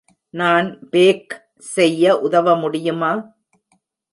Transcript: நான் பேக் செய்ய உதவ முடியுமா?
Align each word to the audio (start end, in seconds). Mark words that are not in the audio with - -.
நான் 0.33 0.67
பேக் 0.89 1.33
செய்ய 1.65 2.15
உதவ 2.19 2.55
முடியுமா? 2.55 3.11